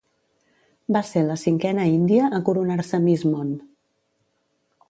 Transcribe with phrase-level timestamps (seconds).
[0.95, 3.53] Va ser la cinquena índia a coronar-se Miss Món.